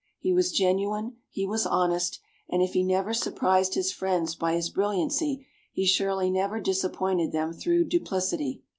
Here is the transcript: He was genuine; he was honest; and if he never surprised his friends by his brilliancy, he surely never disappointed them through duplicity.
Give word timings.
He 0.17 0.33
was 0.33 0.51
genuine; 0.51 1.17
he 1.29 1.45
was 1.45 1.67
honest; 1.67 2.21
and 2.49 2.63
if 2.63 2.73
he 2.73 2.81
never 2.81 3.13
surprised 3.13 3.75
his 3.75 3.91
friends 3.91 4.33
by 4.33 4.55
his 4.55 4.71
brilliancy, 4.71 5.45
he 5.73 5.85
surely 5.85 6.31
never 6.31 6.59
disappointed 6.59 7.31
them 7.31 7.53
through 7.53 7.85
duplicity. 7.85 8.63